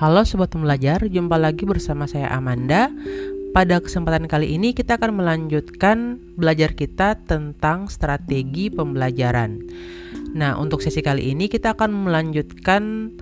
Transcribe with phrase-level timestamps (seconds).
[0.00, 2.88] Halo sobat pembelajar, jumpa lagi bersama saya Amanda.
[3.52, 9.60] Pada kesempatan kali ini kita akan melanjutkan belajar kita tentang strategi pembelajaran.
[10.32, 13.12] Nah, untuk sesi kali ini kita akan melanjutkan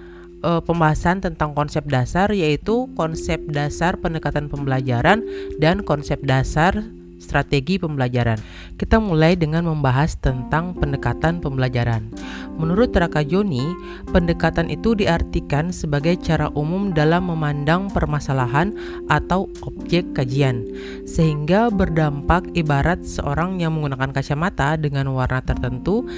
[0.46, 5.26] uh, pembahasan tentang konsep dasar yaitu konsep dasar pendekatan pembelajaran
[5.58, 6.78] dan konsep dasar
[7.28, 8.40] strategi pembelajaran.
[8.80, 12.08] Kita mulai dengan membahas tentang pendekatan pembelajaran.
[12.56, 13.62] Menurut Raka Joni,
[14.08, 18.72] pendekatan itu diartikan sebagai cara umum dalam memandang permasalahan
[19.12, 20.64] atau objek kajian,
[21.04, 26.08] sehingga berdampak ibarat seorang yang menggunakan kacamata dengan warna tertentu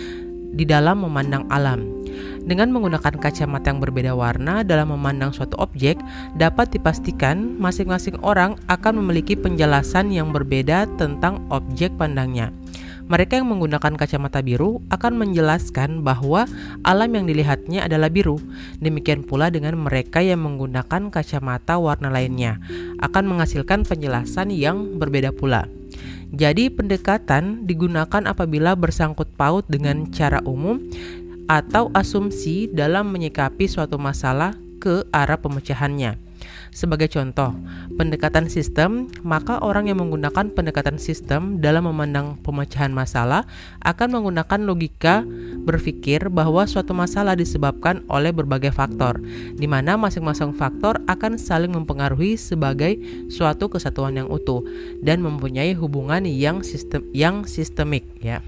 [0.55, 2.01] di dalam memandang alam.
[2.41, 6.01] Dengan menggunakan kacamata yang berbeda warna dalam memandang suatu objek,
[6.41, 12.49] dapat dipastikan masing-masing orang akan memiliki penjelasan yang berbeda tentang objek pandangnya.
[13.11, 16.47] Mereka yang menggunakan kacamata biru akan menjelaskan bahwa
[16.87, 18.39] alam yang dilihatnya adalah biru.
[18.79, 22.63] Demikian pula dengan mereka yang menggunakan kacamata warna lainnya,
[23.03, 25.67] akan menghasilkan penjelasan yang berbeda pula.
[26.31, 30.79] Jadi, pendekatan digunakan apabila bersangkut paut dengan cara umum
[31.51, 36.30] atau asumsi dalam menyikapi suatu masalah ke arah pemecahannya.
[36.71, 37.51] Sebagai contoh,
[37.99, 43.43] pendekatan sistem, maka orang yang menggunakan pendekatan sistem dalam memandang pemecahan masalah
[43.83, 45.27] akan menggunakan logika
[45.67, 49.19] berpikir bahwa suatu masalah disebabkan oleh berbagai faktor,
[49.59, 54.63] di mana masing-masing faktor akan saling mempengaruhi sebagai suatu kesatuan yang utuh
[55.03, 58.39] dan mempunyai hubungan yang sistem yang sistemik ya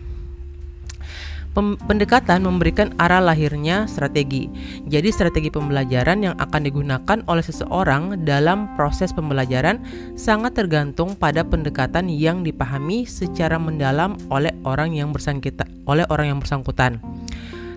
[1.55, 4.49] pendekatan memberikan arah lahirnya strategi.
[4.89, 9.79] Jadi strategi pembelajaran yang akan digunakan oleh seseorang dalam proses pembelajaran
[10.17, 16.99] sangat tergantung pada pendekatan yang dipahami secara mendalam oleh orang yang bersangkutan.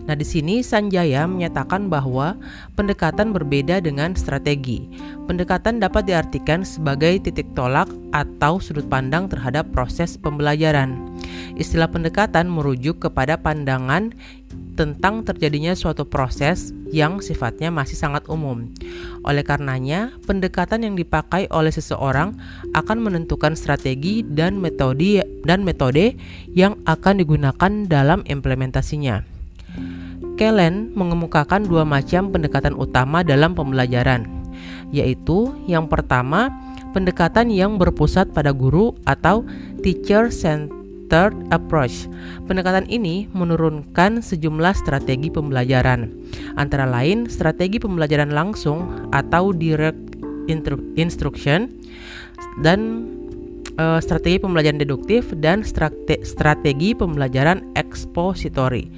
[0.06, 2.38] Nah, di sini Sanjaya menyatakan bahwa
[2.78, 4.86] pendekatan berbeda dengan strategi.
[5.26, 10.94] Pendekatan dapat diartikan sebagai titik tolak atau sudut pandang terhadap proses pembelajaran.
[11.58, 14.14] Istilah pendekatan merujuk kepada pandangan
[14.78, 18.70] tentang terjadinya suatu proses yang sifatnya masih sangat umum.
[19.26, 22.38] Oleh karenanya, pendekatan yang dipakai oleh seseorang
[22.78, 26.14] akan menentukan strategi dan metode dan metode
[26.54, 29.35] yang akan digunakan dalam implementasinya.
[30.36, 34.28] Kellen mengemukakan dua macam pendekatan utama dalam pembelajaran,
[34.92, 36.52] yaitu yang pertama,
[36.92, 39.48] pendekatan yang berpusat pada guru atau
[39.80, 42.12] teacher centered approach.
[42.48, 46.12] Pendekatan ini menurunkan sejumlah strategi pembelajaran,
[46.60, 50.00] antara lain strategi pembelajaran langsung atau direct
[51.00, 51.72] instruction
[52.62, 53.08] dan
[53.80, 55.64] uh, strategi pembelajaran deduktif dan
[56.24, 58.92] strategi pembelajaran ekspositori.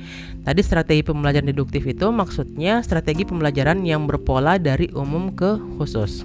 [0.48, 6.24] Tadi strategi pembelajaran deduktif itu maksudnya strategi pembelajaran yang berpola dari umum ke khusus.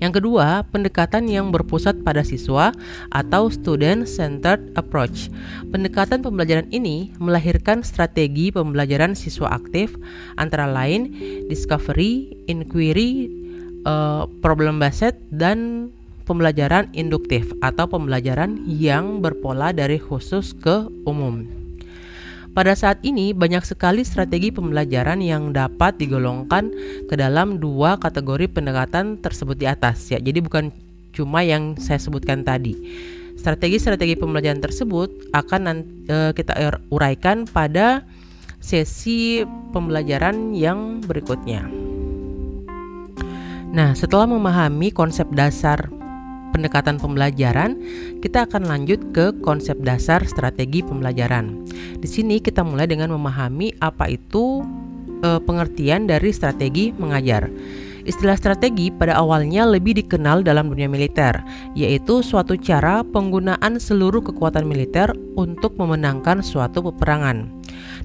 [0.00, 2.72] Yang kedua, pendekatan yang berpusat pada siswa
[3.12, 5.28] atau student centered approach.
[5.68, 9.92] Pendekatan pembelajaran ini melahirkan strategi pembelajaran siswa aktif
[10.40, 11.12] antara lain
[11.50, 13.28] discovery, inquiry,
[13.84, 15.90] uh, problem based dan
[16.24, 21.57] pembelajaran induktif atau pembelajaran yang berpola dari khusus ke umum.
[22.58, 26.74] Pada saat ini, banyak sekali strategi pembelajaran yang dapat digolongkan
[27.06, 30.10] ke dalam dua kategori pendekatan tersebut di atas.
[30.10, 30.74] Ya, jadi bukan
[31.14, 32.74] cuma yang saya sebutkan tadi.
[33.38, 35.62] Strategi-strategi pembelajaran tersebut akan
[36.10, 38.02] uh, kita uraikan pada
[38.58, 41.62] sesi pembelajaran yang berikutnya.
[43.70, 45.94] Nah, setelah memahami konsep dasar
[46.58, 47.78] pendekatan pembelajaran,
[48.18, 51.62] kita akan lanjut ke konsep dasar strategi pembelajaran.
[52.02, 54.66] Di sini kita mulai dengan memahami apa itu
[55.22, 57.46] e, pengertian dari strategi mengajar.
[58.08, 61.44] Istilah strategi pada awalnya lebih dikenal dalam dunia militer,
[61.76, 67.57] yaitu suatu cara penggunaan seluruh kekuatan militer untuk memenangkan suatu peperangan.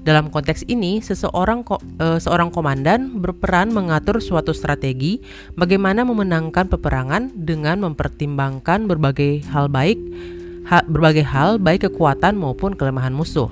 [0.04, 5.24] Dalam konteks ini, seseorang ko e, seorang komandan berperan mengatur suatu strategi
[5.56, 9.96] bagaimana memenangkan peperangan dengan mempertimbangkan berbagai hal baik
[10.68, 13.48] ha, berbagai hal baik kekuatan maupun kelemahan musuh.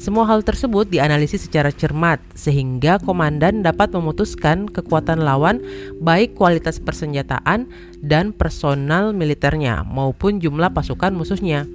[0.00, 5.60] Semua hal tersebut dianalisis secara cermat sehingga komandan dapat memutuskan kekuatan lawan
[6.00, 7.68] baik kualitas persenjataan
[8.00, 11.68] dan personal militernya maupun jumlah pasukan musuhnya.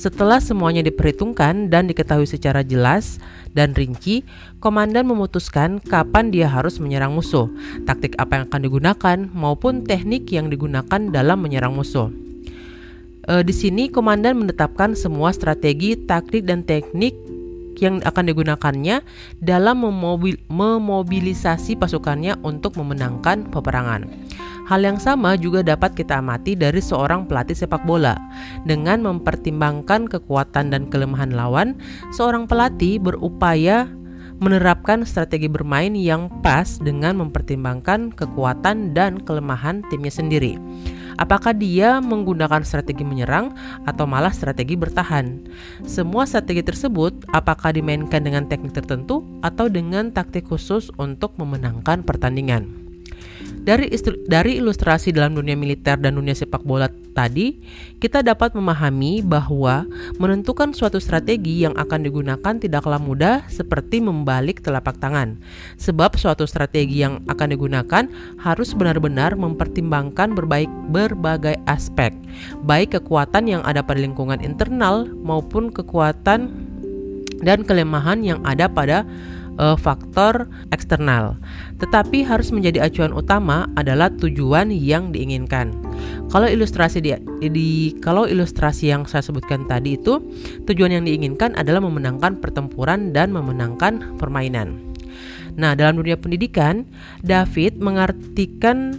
[0.00, 3.20] Setelah semuanya diperhitungkan dan diketahui secara jelas
[3.52, 4.24] dan rinci,
[4.56, 7.52] komandan memutuskan kapan dia harus menyerang musuh,
[7.84, 12.08] taktik apa yang akan digunakan, maupun teknik yang digunakan dalam menyerang musuh.
[13.28, 17.12] E, di sini komandan menetapkan semua strategi, taktik dan teknik
[17.76, 19.04] yang akan digunakannya
[19.36, 24.08] dalam memobil, memobilisasi pasukannya untuk memenangkan peperangan.
[24.70, 28.14] Hal yang sama juga dapat kita amati dari seorang pelatih sepak bola.
[28.62, 31.74] Dengan mempertimbangkan kekuatan dan kelemahan lawan,
[32.14, 33.90] seorang pelatih berupaya
[34.38, 40.54] menerapkan strategi bermain yang pas dengan mempertimbangkan kekuatan dan kelemahan timnya sendiri.
[41.18, 43.52] Apakah dia menggunakan strategi menyerang
[43.90, 45.50] atau malah strategi bertahan?
[45.84, 52.79] Semua strategi tersebut apakah dimainkan dengan teknik tertentu atau dengan taktik khusus untuk memenangkan pertandingan?
[53.60, 53.92] Dari,
[54.24, 57.60] dari ilustrasi dalam dunia militer dan dunia sepak bola tadi,
[58.00, 59.84] kita dapat memahami bahwa
[60.16, 65.36] menentukan suatu strategi yang akan digunakan tidaklah mudah seperti membalik telapak tangan.
[65.76, 68.08] Sebab suatu strategi yang akan digunakan
[68.40, 72.16] harus benar-benar mempertimbangkan berbaik berbagai aspek,
[72.64, 76.48] baik kekuatan yang ada pada lingkungan internal maupun kekuatan
[77.44, 79.04] dan kelemahan yang ada pada
[79.60, 81.36] uh, faktor eksternal.
[81.76, 85.76] Tetapi harus menjadi acuan utama adalah tujuan yang diinginkan.
[86.32, 87.12] Kalau ilustrasi di,
[87.52, 90.24] di kalau ilustrasi yang saya sebutkan tadi itu
[90.64, 94.80] tujuan yang diinginkan adalah memenangkan pertempuran dan memenangkan permainan.
[95.58, 96.86] Nah, dalam dunia pendidikan,
[97.20, 98.96] David mengartikan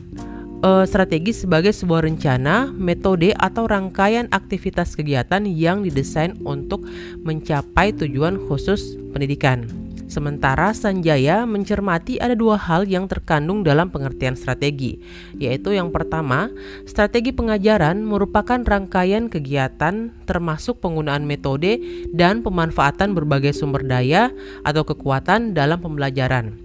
[0.62, 6.86] uh, strategi sebagai sebuah rencana, metode atau rangkaian aktivitas kegiatan yang didesain untuk
[7.24, 9.91] mencapai tujuan khusus pendidikan.
[10.12, 15.00] Sementara Sanjaya mencermati ada dua hal yang terkandung dalam pengertian strategi,
[15.40, 16.52] yaitu yang pertama,
[16.84, 21.80] strategi pengajaran merupakan rangkaian kegiatan termasuk penggunaan metode
[22.12, 24.36] dan pemanfaatan berbagai sumber daya
[24.68, 26.60] atau kekuatan dalam pembelajaran.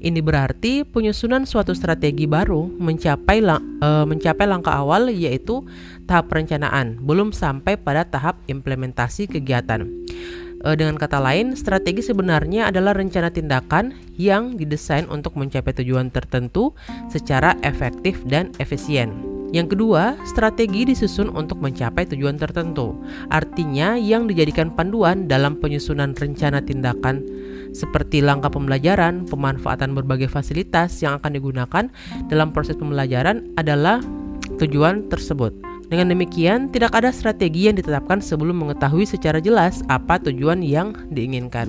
[0.00, 5.60] Ini berarti penyusunan suatu strategi baru mencapai lang e, mencapai langkah awal yaitu
[6.08, 9.84] tahap perencanaan, belum sampai pada tahap implementasi kegiatan.
[10.60, 16.76] E, dengan kata lain, strategi sebenarnya adalah rencana tindakan yang didesain untuk mencapai tujuan tertentu
[17.08, 19.12] secara efektif dan efisien.
[19.50, 22.94] Yang kedua, strategi disusun untuk mencapai tujuan tertentu.
[23.34, 27.26] Artinya, yang dijadikan panduan dalam penyusunan rencana tindakan
[27.74, 31.84] seperti langkah pembelajaran, pemanfaatan berbagai fasilitas yang akan digunakan
[32.30, 33.98] dalam proses pembelajaran adalah
[34.58, 35.69] tujuan tersebut.
[35.90, 41.66] Dengan demikian, tidak ada strategi yang ditetapkan sebelum mengetahui secara jelas apa tujuan yang diinginkan.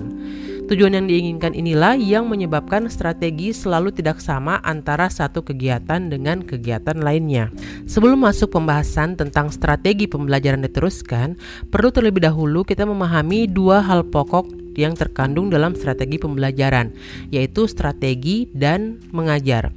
[0.70, 7.02] Tujuan yang diinginkan inilah yang menyebabkan strategi selalu tidak sama antara satu kegiatan dengan kegiatan
[7.02, 7.50] lainnya.
[7.90, 11.34] Sebelum masuk pembahasan tentang strategi pembelajaran diteruskan,
[11.66, 16.94] perlu terlebih dahulu kita memahami dua hal pokok yang terkandung dalam strategi pembelajaran,
[17.34, 19.74] yaitu strategi dan mengajar.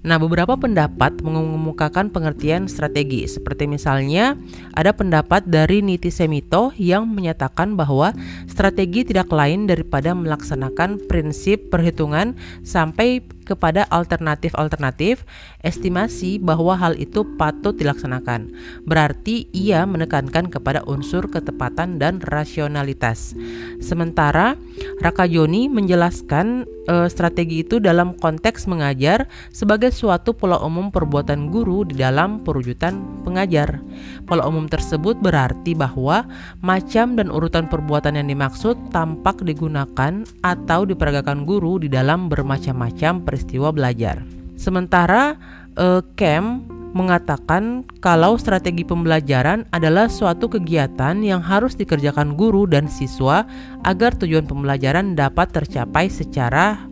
[0.00, 4.32] Nah, beberapa pendapat mengemukakan pengertian strategi, seperti misalnya
[4.72, 8.16] ada pendapat dari Niti Semito yang menyatakan bahwa
[8.48, 12.32] strategi tidak lain daripada melaksanakan prinsip perhitungan
[12.64, 13.20] sampai
[13.50, 15.26] kepada alternatif-alternatif
[15.66, 18.54] estimasi bahwa hal itu patut dilaksanakan.
[18.86, 23.34] Berarti ia menekankan kepada unsur ketepatan dan rasionalitas.
[23.82, 24.54] Sementara
[25.02, 31.82] Raka Joni menjelaskan e, strategi itu dalam konteks mengajar sebagai suatu pola umum perbuatan guru
[31.82, 33.82] di dalam perwujudan pengajar.
[34.24, 36.24] Pola umum tersebut berarti bahwa
[36.62, 43.39] macam dan urutan perbuatan yang dimaksud tampak digunakan atau diperagakan guru di dalam bermacam-macam peristiwa
[43.48, 44.22] belajar.
[44.60, 45.40] Sementara
[45.80, 53.46] uh, Cam mengatakan kalau strategi pembelajaran adalah suatu kegiatan yang harus dikerjakan guru dan siswa
[53.86, 56.82] agar tujuan pembelajaran dapat tercapai secara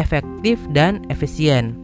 [0.00, 1.76] efektif dan efisien.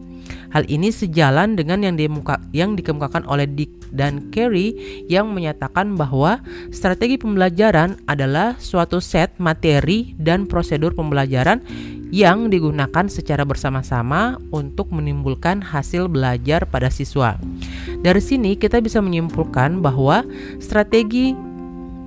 [0.51, 4.75] Hal ini sejalan dengan yang, dimuka, yang dikemukakan oleh Dick dan Carey
[5.07, 6.43] yang menyatakan bahwa
[6.75, 11.63] strategi pembelajaran adalah suatu set materi dan prosedur pembelajaran
[12.11, 17.39] yang digunakan secara bersama-sama untuk menimbulkan hasil belajar pada siswa.
[18.03, 20.27] Dari sini kita bisa menyimpulkan bahwa
[20.59, 21.31] strategi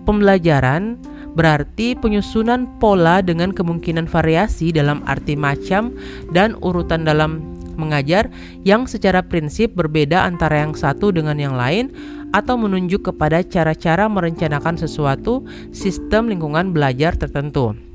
[0.05, 1.01] pembelajaran
[1.35, 5.91] berarti penyusunan pola dengan kemungkinan variasi dalam arti macam
[6.31, 7.43] dan urutan dalam
[7.75, 8.31] mengajar
[8.63, 11.91] yang secara prinsip berbeda antara yang satu dengan yang lain
[12.31, 15.43] atau menunjuk kepada cara-cara merencanakan sesuatu
[15.75, 17.94] sistem lingkungan belajar tertentu.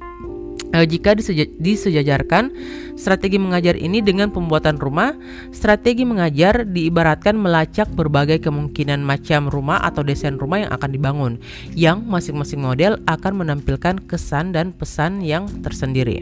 [0.69, 1.17] E, jika
[1.57, 2.53] disejajarkan
[2.93, 5.17] strategi mengajar ini dengan pembuatan rumah,
[5.49, 11.33] strategi mengajar diibaratkan melacak berbagai kemungkinan macam rumah atau desain rumah yang akan dibangun,
[11.73, 16.21] yang masing-masing model akan menampilkan kesan dan pesan yang tersendiri.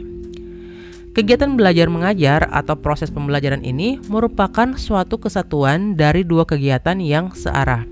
[1.18, 7.82] Kegiatan belajar mengajar atau proses pembelajaran ini merupakan suatu kesatuan dari dua kegiatan yang searah.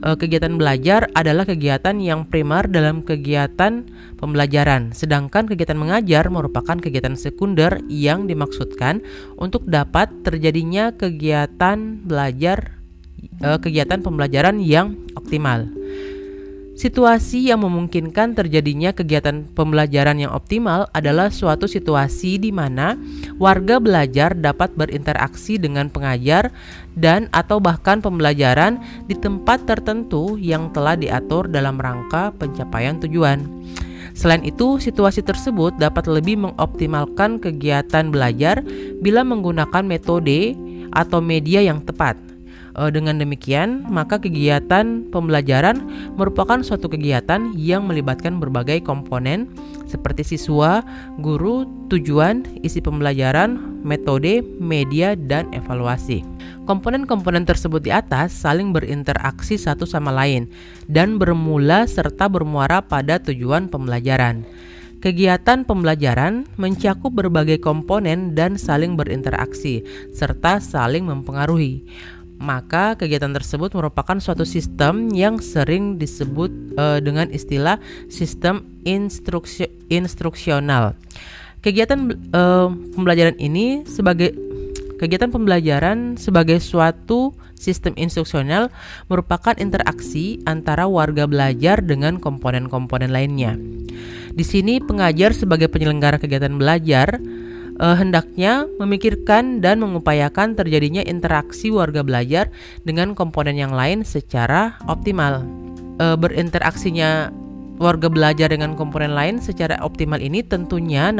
[0.00, 3.86] E, kegiatan belajar adalah kegiatan yang primer dalam kegiatan
[4.18, 9.04] pembelajaran, sedangkan kegiatan mengajar merupakan kegiatan sekunder yang dimaksudkan
[9.38, 12.80] untuk dapat terjadinya kegiatan belajar
[13.38, 15.68] e, kegiatan pembelajaran yang optimal.
[16.74, 22.98] Situasi yang memungkinkan terjadinya kegiatan pembelajaran yang optimal adalah suatu situasi di mana
[23.38, 26.50] warga belajar dapat berinteraksi dengan pengajar
[26.98, 33.46] dan atau bahkan pembelajaran di tempat tertentu yang telah diatur dalam rangka pencapaian tujuan.
[34.18, 38.66] Selain itu, situasi tersebut dapat lebih mengoptimalkan kegiatan belajar
[38.98, 40.58] bila menggunakan metode
[40.90, 42.33] atau media yang tepat.
[42.74, 45.78] Uh, dengan demikian, maka kegiatan pembelajaran
[46.18, 49.46] merupakan suatu kegiatan yang melibatkan berbagai komponen
[49.86, 50.82] seperti siswa,
[51.22, 56.26] guru, tujuan, isi pembelajaran, metode, media, dan evaluasi.
[56.66, 60.50] Komponen-komponen tersebut di atas saling berinteraksi satu sama lain
[60.90, 64.42] dan bermula serta bermuara pada tujuan pembelajaran.
[65.04, 69.84] Kegiatan pembelajaran mencakup berbagai komponen dan saling berinteraksi
[70.16, 71.84] serta saling mempengaruhi
[72.38, 77.78] maka kegiatan tersebut merupakan suatu sistem yang sering disebut uh, dengan istilah
[78.10, 80.98] sistem instruksi instruksional.
[81.64, 84.36] Kegiatan uh, pembelajaran ini sebagai
[85.00, 88.68] kegiatan pembelajaran sebagai suatu sistem instruksional
[89.08, 93.56] merupakan interaksi antara warga belajar dengan komponen-komponen lainnya.
[94.34, 97.22] Di sini pengajar sebagai penyelenggara kegiatan belajar
[97.80, 102.50] uh, hendaknya memikirkan dan mengupayakan terjadinya interaksi warga belajar
[102.86, 105.42] dengan komponen yang lain secara optimal.
[105.98, 107.30] Uh, berinteraksinya
[107.78, 111.10] warga belajar dengan komponen lain secara optimal ini tentunya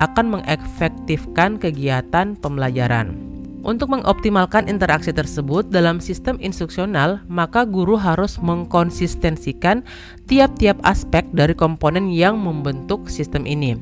[0.00, 3.28] akan mengefektifkan kegiatan pembelajaran.
[3.58, 9.82] Untuk mengoptimalkan interaksi tersebut dalam sistem instruksional, maka guru harus mengkonsistensikan
[10.30, 13.76] tiap-tiap aspek dari komponen yang membentuk sistem ini.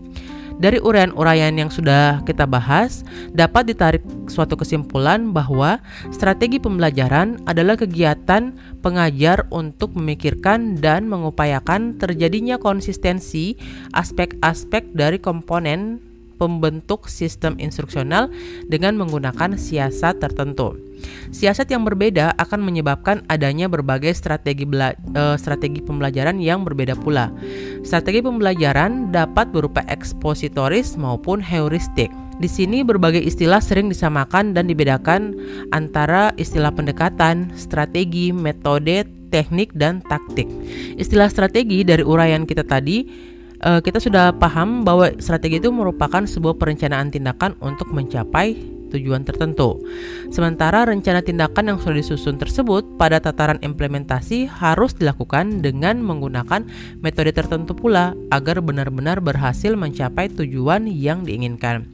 [0.57, 3.05] Dari uraian-uraian yang sudah kita bahas,
[3.37, 12.57] dapat ditarik suatu kesimpulan bahwa strategi pembelajaran adalah kegiatan pengajar untuk memikirkan dan mengupayakan terjadinya
[12.57, 13.61] konsistensi
[13.93, 16.01] aspek-aspek dari komponen
[16.41, 18.33] pembentuk sistem instruksional
[18.73, 20.86] dengan menggunakan siasat tertentu.
[21.35, 27.29] Siasat yang berbeda akan menyebabkan adanya berbagai strategi bela uh, strategi pembelajaran yang berbeda pula.
[27.83, 32.09] Strategi pembelajaran dapat berupa ekspositoris maupun heuristik.
[32.37, 35.33] Di sini berbagai istilah sering disamakan dan dibedakan
[35.73, 40.45] antara istilah pendekatan, strategi, metode, teknik, dan taktik.
[41.01, 43.09] Istilah strategi dari uraian kita tadi
[43.65, 49.83] uh, kita sudah paham bahwa strategi itu merupakan sebuah perencanaan tindakan untuk mencapai tujuan tertentu.
[50.31, 56.67] Sementara rencana tindakan yang sudah disusun tersebut pada tataran implementasi harus dilakukan dengan menggunakan
[57.03, 61.89] metode tertentu pula agar benar-benar berhasil mencapai tujuan yang diinginkan.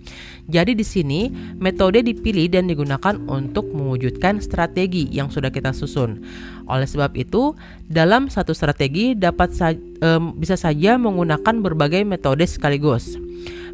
[0.51, 1.31] Jadi di sini
[1.63, 6.19] metode dipilih dan digunakan untuk mewujudkan strategi yang sudah kita susun.
[6.67, 7.55] Oleh sebab itu,
[7.87, 9.71] dalam satu strategi dapat sa
[10.03, 13.15] um, bisa saja menggunakan berbagai metode sekaligus.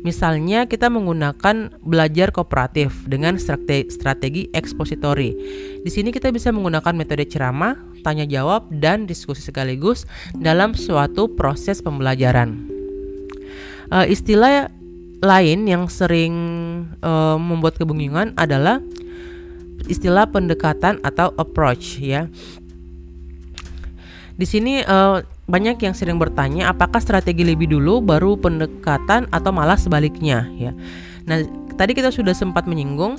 [0.07, 5.31] Misalnya kita menggunakan belajar kooperatif dengan strategi, ekspositori.
[5.83, 7.75] Di sini kita bisa menggunakan metode ceramah,
[8.07, 10.07] tanya jawab, dan diskusi sekaligus
[10.39, 12.55] dalam suatu proses pembelajaran.
[13.89, 14.69] Uh, istilah
[15.19, 16.35] lain yang sering
[17.03, 18.79] uh, membuat kebingungan adalah
[19.91, 22.31] istilah pendekatan atau approach ya.
[24.39, 25.19] Di sini uh,
[25.51, 30.71] banyak yang sering bertanya apakah strategi lebih dulu baru pendekatan atau malah sebaliknya ya.
[31.27, 31.43] Nah,
[31.75, 33.19] tadi kita sudah sempat menyinggung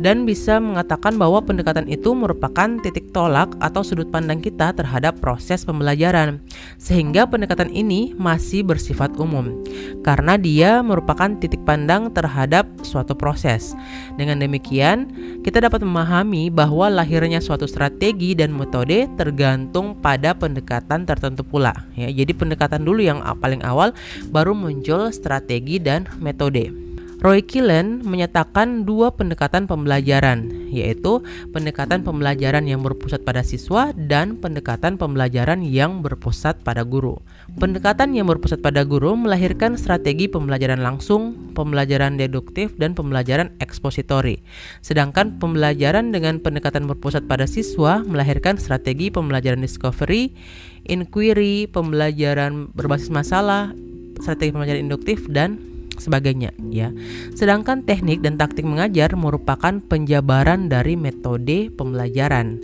[0.00, 5.64] dan bisa mengatakan bahwa pendekatan itu merupakan titik tolak atau sudut pandang kita terhadap proses
[5.64, 6.40] pembelajaran,
[6.76, 9.64] sehingga pendekatan ini masih bersifat umum
[10.06, 13.74] karena dia merupakan titik pandang terhadap suatu proses.
[14.14, 15.10] Dengan demikian,
[15.42, 21.74] kita dapat memahami bahwa lahirnya suatu strategi dan metode tergantung pada pendekatan tertentu pula.
[21.98, 23.90] Ya, jadi pendekatan dulu yang paling awal,
[24.30, 26.85] baru muncul strategi dan metode.
[27.16, 35.00] Roy Killen menyatakan dua pendekatan pembelajaran, yaitu pendekatan pembelajaran yang berpusat pada siswa dan pendekatan
[35.00, 37.16] pembelajaran yang berpusat pada guru.
[37.56, 44.44] Pendekatan yang berpusat pada guru melahirkan strategi pembelajaran langsung, pembelajaran deduktif, dan pembelajaran ekspositori.
[44.84, 50.36] Sedangkan pembelajaran dengan pendekatan berpusat pada siswa melahirkan strategi pembelajaran discovery,
[50.84, 53.72] inquiry, pembelajaran berbasis masalah,
[54.20, 56.92] strategi pembelajaran induktif, dan sebagainya ya.
[57.34, 62.60] Sedangkan teknik dan taktik mengajar merupakan penjabaran dari metode pembelajaran.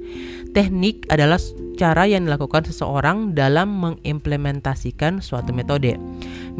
[0.53, 1.41] Teknik adalah
[1.81, 5.97] cara yang dilakukan seseorang dalam mengimplementasikan suatu metode.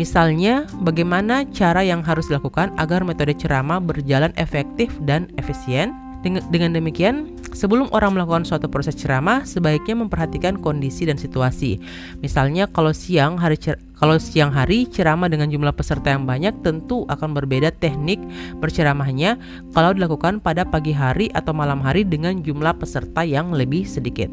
[0.01, 5.93] Misalnya, bagaimana cara yang harus dilakukan agar metode ceramah berjalan efektif dan efisien.
[6.23, 11.83] Dengan demikian, sebelum orang melakukan suatu proses ceramah, sebaiknya memperhatikan kondisi dan situasi.
[12.23, 13.59] Misalnya, kalau siang hari
[13.99, 18.19] kalau siang hari ceramah dengan jumlah peserta yang banyak tentu akan berbeda teknik
[18.59, 19.39] berceramahnya
[19.71, 24.31] kalau dilakukan pada pagi hari atau malam hari dengan jumlah peserta yang lebih sedikit.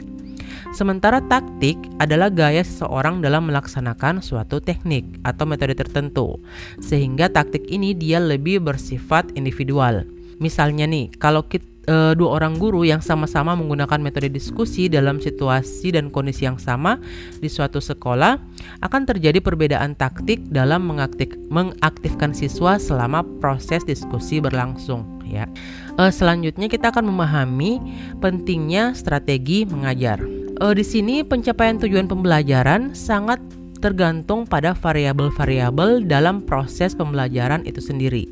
[0.73, 6.37] Sementara taktik adalah gaya seseorang dalam melaksanakan suatu teknik atau metode tertentu,
[6.77, 10.05] sehingga taktik ini dia lebih bersifat individual.
[10.37, 15.97] Misalnya nih, kalau kita e, dua orang guru yang sama-sama menggunakan metode diskusi dalam situasi
[15.97, 17.01] dan kondisi yang sama
[17.41, 18.37] di suatu sekolah
[18.85, 25.49] akan terjadi perbedaan taktik dalam mengaktif, mengaktifkan siswa selama proses diskusi berlangsung ya.
[25.97, 27.81] E, selanjutnya kita akan memahami
[28.21, 30.21] pentingnya strategi mengajar.
[30.61, 33.41] E, di sini pencapaian tujuan pembelajaran sangat
[33.79, 38.27] tergantung pada variabel-variabel dalam proses pembelajaran itu sendiri.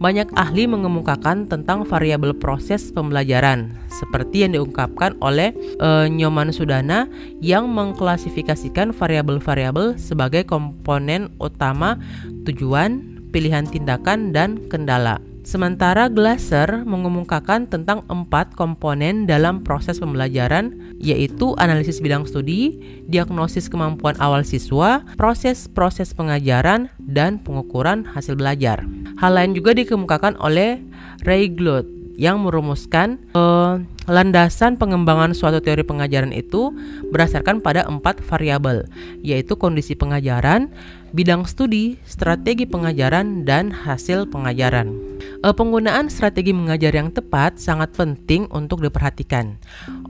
[0.00, 7.04] Banyak ahli mengemukakan tentang variabel proses pembelajaran, seperti yang diungkapkan oleh e, Nyoman Sudana
[7.44, 12.00] yang mengklasifikasikan variabel-variabel sebagai komponen utama
[12.48, 15.20] tujuan, pilihan tindakan, dan kendala.
[15.40, 22.76] Sementara Glasser mengemukakan tentang empat komponen dalam proses pembelajaran, yaitu analisis bidang studi,
[23.08, 28.84] diagnosis kemampuan awal siswa, proses-proses pengajaran, dan pengukuran hasil belajar.
[29.16, 30.84] Hal lain juga dikemukakan oleh
[31.24, 36.68] Ray Glott yang merumuskan uh, landasan pengembangan suatu teori pengajaran itu
[37.08, 38.84] berdasarkan pada empat variabel,
[39.24, 40.68] yaitu kondisi pengajaran,
[41.16, 44.92] bidang studi, strategi pengajaran, dan hasil pengajaran.
[45.40, 49.56] Uh, penggunaan strategi mengajar yang tepat sangat penting untuk diperhatikan.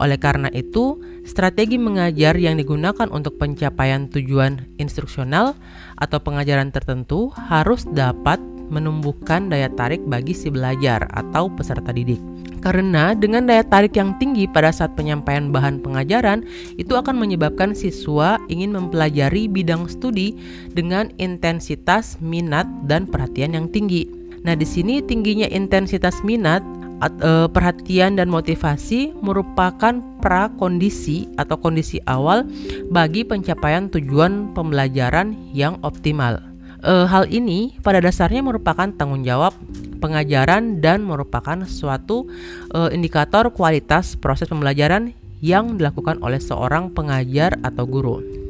[0.03, 5.55] Oleh karena itu, strategi mengajar yang digunakan untuk pencapaian tujuan instruksional
[5.95, 12.23] atau pengajaran tertentu harus dapat menumbuhkan daya tarik bagi si belajar atau peserta didik.
[12.61, 16.45] Karena dengan daya tarik yang tinggi pada saat penyampaian bahan pengajaran,
[16.77, 20.37] itu akan menyebabkan siswa ingin mempelajari bidang studi
[20.77, 24.05] dengan intensitas minat dan perhatian yang tinggi.
[24.45, 26.61] Nah, di sini tingginya intensitas minat,
[27.01, 32.45] e, perhatian dan motivasi merupakan prakondisi atau kondisi awal
[32.93, 36.50] bagi pencapaian tujuan pembelajaran yang optimal.
[36.81, 39.53] E, hal ini pada dasarnya merupakan tanggung jawab
[40.01, 42.25] pengajaran dan merupakan suatu
[42.73, 45.13] e, indikator kualitas proses pembelajaran
[45.45, 48.41] yang dilakukan oleh seorang pengajar atau guru.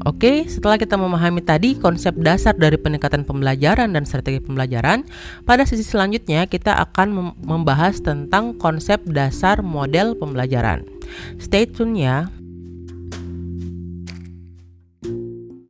[0.00, 5.04] Oke, setelah kita memahami tadi konsep dasar dari pendekatan pembelajaran dan strategi pembelajaran,
[5.44, 10.88] pada sesi selanjutnya kita akan membahas tentang konsep dasar model pembelajaran.
[11.36, 12.32] Stay tune ya.